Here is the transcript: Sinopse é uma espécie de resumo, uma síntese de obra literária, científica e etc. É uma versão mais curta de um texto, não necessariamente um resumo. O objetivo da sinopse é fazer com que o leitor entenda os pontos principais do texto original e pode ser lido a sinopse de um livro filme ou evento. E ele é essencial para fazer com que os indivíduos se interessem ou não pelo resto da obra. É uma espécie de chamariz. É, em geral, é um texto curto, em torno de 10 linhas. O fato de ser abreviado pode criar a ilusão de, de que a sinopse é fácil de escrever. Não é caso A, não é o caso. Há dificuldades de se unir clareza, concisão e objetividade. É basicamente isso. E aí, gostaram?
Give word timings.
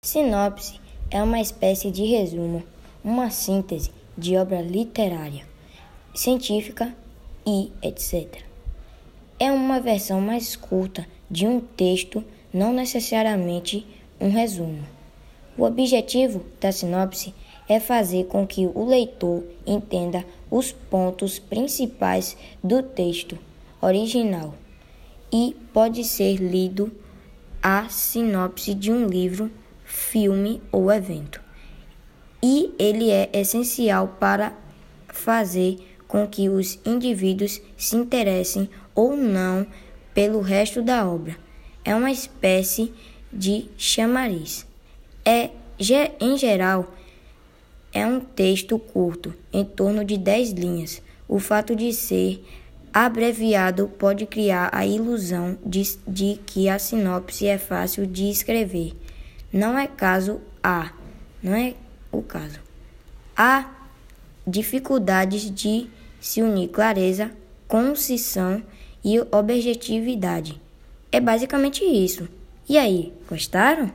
Sinopse 0.00 0.80
é 1.10 1.22
uma 1.22 1.38
espécie 1.38 1.90
de 1.90 2.04
resumo, 2.06 2.62
uma 3.04 3.28
síntese 3.30 3.90
de 4.16 4.38
obra 4.38 4.62
literária, 4.62 5.44
científica 6.14 6.96
e 7.44 7.70
etc. 7.82 8.42
É 9.38 9.52
uma 9.52 9.80
versão 9.80 10.18
mais 10.18 10.56
curta 10.56 11.06
de 11.30 11.46
um 11.46 11.60
texto, 11.60 12.24
não 12.54 12.72
necessariamente 12.72 13.86
um 14.18 14.30
resumo. 14.30 14.82
O 15.58 15.64
objetivo 15.64 16.42
da 16.58 16.72
sinopse 16.72 17.34
é 17.68 17.78
fazer 17.78 18.28
com 18.28 18.46
que 18.46 18.66
o 18.66 18.86
leitor 18.86 19.44
entenda 19.66 20.24
os 20.50 20.72
pontos 20.72 21.38
principais 21.38 22.34
do 22.64 22.82
texto 22.82 23.38
original 23.82 24.54
e 25.30 25.54
pode 25.70 26.02
ser 26.02 26.36
lido 26.36 26.90
a 27.62 27.90
sinopse 27.90 28.72
de 28.72 28.90
um 28.90 29.04
livro 29.06 29.50
filme 29.88 30.62
ou 30.70 30.92
evento. 30.92 31.40
E 32.42 32.72
ele 32.78 33.10
é 33.10 33.30
essencial 33.32 34.16
para 34.20 34.52
fazer 35.08 35.78
com 36.06 36.26
que 36.26 36.48
os 36.48 36.78
indivíduos 36.84 37.60
se 37.76 37.96
interessem 37.96 38.68
ou 38.94 39.16
não 39.16 39.66
pelo 40.14 40.40
resto 40.40 40.82
da 40.82 41.08
obra. 41.08 41.36
É 41.84 41.94
uma 41.94 42.10
espécie 42.10 42.92
de 43.32 43.66
chamariz. 43.76 44.66
É, 45.24 45.50
em 46.20 46.36
geral, 46.36 46.94
é 47.92 48.06
um 48.06 48.20
texto 48.20 48.78
curto, 48.78 49.34
em 49.52 49.64
torno 49.64 50.04
de 50.04 50.18
10 50.18 50.50
linhas. 50.50 51.02
O 51.26 51.38
fato 51.38 51.74
de 51.74 51.92
ser 51.92 52.44
abreviado 52.92 53.88
pode 53.98 54.26
criar 54.26 54.70
a 54.72 54.86
ilusão 54.86 55.58
de, 55.64 55.82
de 56.06 56.38
que 56.46 56.68
a 56.68 56.78
sinopse 56.78 57.46
é 57.46 57.58
fácil 57.58 58.06
de 58.06 58.28
escrever. 58.30 58.92
Não 59.52 59.78
é 59.78 59.86
caso 59.86 60.40
A, 60.62 60.92
não 61.42 61.54
é 61.54 61.74
o 62.12 62.22
caso. 62.22 62.60
Há 63.36 63.70
dificuldades 64.46 65.50
de 65.50 65.88
se 66.20 66.42
unir 66.42 66.68
clareza, 66.68 67.30
concisão 67.66 68.62
e 69.04 69.20
objetividade. 69.20 70.60
É 71.10 71.20
basicamente 71.20 71.84
isso. 71.84 72.28
E 72.68 72.76
aí, 72.76 73.12
gostaram? 73.28 73.90